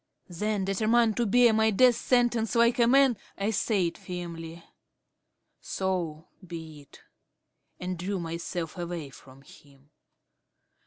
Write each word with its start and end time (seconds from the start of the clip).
Then, 0.29 0.65
determined 0.65 1.15
to 1.17 1.27
bear 1.27 1.53
my 1.53 1.69
death 1.69 1.93
sentence 1.95 2.55
like 2.55 2.79
a 2.79 2.87
man, 2.87 3.17
I 3.37 3.51
said 3.51 3.99
firmly, 3.99 4.63
"So 5.59 6.27
be 6.43 6.81
it," 6.81 7.01
and 7.79 7.99
drew 7.99 8.19
myself 8.19 8.79
away 8.79 9.11
from 9.11 9.43
him. 9.43 9.91